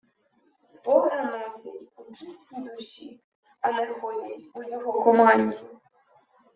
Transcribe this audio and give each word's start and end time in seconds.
Бога 0.85 1.21
носять 1.23 1.91
у 1.95 2.13
чистій 2.13 2.55
душі, 2.61 3.19
а 3.61 3.71
не 3.71 3.87
ходять 3.93 4.49
«у 4.53 4.63
його 4.63 5.03
команді» 5.03 5.59